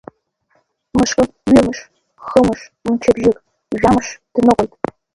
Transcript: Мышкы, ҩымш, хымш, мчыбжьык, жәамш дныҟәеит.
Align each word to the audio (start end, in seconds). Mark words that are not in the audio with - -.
Мышкы, 0.95 1.23
ҩымш, 1.51 1.77
хымш, 2.27 2.59
мчыбжьык, 2.89 3.37
жәамш 3.79 4.05
дныҟәеит. 4.33 4.71